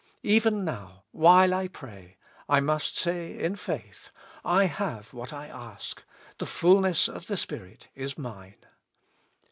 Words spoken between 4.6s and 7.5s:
have what I ask, the fulness of the